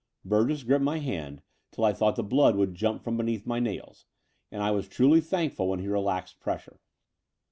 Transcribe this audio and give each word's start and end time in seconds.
Burgess 0.25 0.63
gripped 0.63 0.83
my 0.83 0.97
hand 0.97 1.43
till 1.71 1.85
I 1.85 1.93
thought 1.93 2.15
the 2.15 2.23
blood 2.23 2.55
would 2.55 2.73
jump 2.73 3.03
from 3.03 3.17
beneath 3.17 3.45
my 3.45 3.59
nails: 3.59 4.07
and 4.51 4.63
I 4.63 4.71
was 4.71 4.87
truly 4.87 5.21
thankful 5.21 5.67
when 5.67 5.77
he 5.79 5.87
relaxed 5.87 6.39
pressure. 6.39 6.79